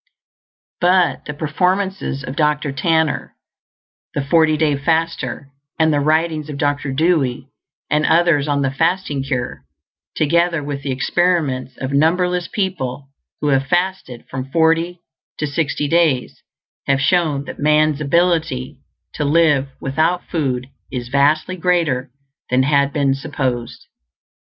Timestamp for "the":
1.25-1.33, 4.15-4.25, 5.93-5.99, 8.63-8.71, 10.81-10.89